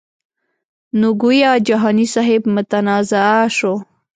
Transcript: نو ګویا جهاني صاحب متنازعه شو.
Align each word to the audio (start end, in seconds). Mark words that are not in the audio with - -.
نو 0.99 1.07
ګویا 1.21 1.51
جهاني 1.67 2.07
صاحب 2.15 2.43
متنازعه 2.55 3.41
شو. 3.57 3.73